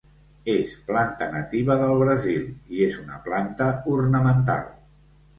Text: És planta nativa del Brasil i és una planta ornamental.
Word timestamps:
És 0.51 0.69
planta 0.85 1.25
nativa 1.33 1.75
del 1.81 1.99
Brasil 2.03 2.47
i 2.77 2.81
és 2.85 2.97
una 3.01 3.19
planta 3.27 3.67
ornamental. 3.97 4.65